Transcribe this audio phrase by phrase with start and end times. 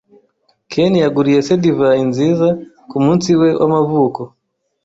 [0.71, 2.47] Ken yaguriye se divayi nziza
[2.89, 4.21] kumunsi we w'amavuko.